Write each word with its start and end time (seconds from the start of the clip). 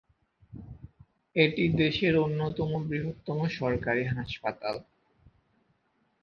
এটি 1.35 1.63
দেশের 1.75 2.13
অন্যতম 2.17 2.69
বৃহত্তম 2.87 3.39
সরকারি 3.51 4.03
হাসপাতাল। 4.11 4.75